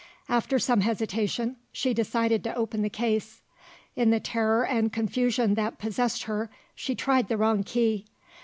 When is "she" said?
1.71-1.93, 6.73-6.95